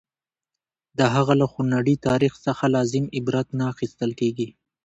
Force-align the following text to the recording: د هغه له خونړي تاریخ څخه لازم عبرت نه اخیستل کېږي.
د 0.97 0.99
هغه 1.13 1.33
له 1.41 1.45
خونړي 1.51 1.95
تاریخ 2.07 2.33
څخه 2.45 2.63
لازم 2.75 3.05
عبرت 3.17 3.47
نه 3.57 3.63
اخیستل 3.73 4.11
کېږي. 4.19 4.47